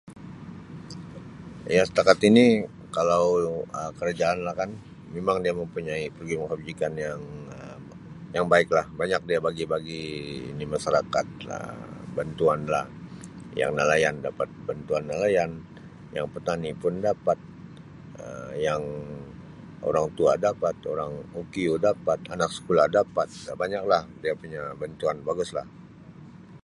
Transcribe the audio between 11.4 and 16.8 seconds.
Um bantuan lah yang nelayan dapat bantuan nelayan, yang petani